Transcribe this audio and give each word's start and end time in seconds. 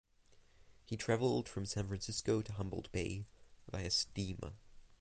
He 0.83 0.97
traveled 0.97 1.47
from 1.47 1.67
San 1.67 1.87
Francisco 1.87 2.41
to 2.41 2.53
Humboldt 2.53 2.91
Bay 2.91 3.27
via 3.69 3.91
"steamer". 3.91 4.53